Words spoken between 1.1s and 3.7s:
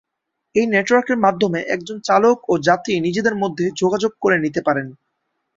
মাধ্যমে একজন চালক ও যাত্রী নিজেদের মধ্যে